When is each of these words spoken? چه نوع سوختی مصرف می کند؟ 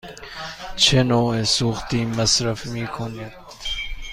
چه 0.75 1.03
نوع 1.03 1.43
سوختی 1.43 2.05
مصرف 2.05 2.65
می 2.67 2.87
کند؟ 2.87 3.31